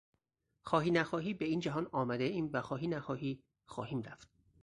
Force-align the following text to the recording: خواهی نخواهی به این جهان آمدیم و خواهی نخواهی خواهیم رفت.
خواهی 0.63 0.91
نخواهی 0.91 1.33
به 1.33 1.45
این 1.45 1.59
جهان 1.59 1.87
آمدیم 1.91 2.49
و 2.53 2.61
خواهی 2.61 2.87
نخواهی 2.87 3.43
خواهیم 3.65 4.01
رفت. 4.01 4.29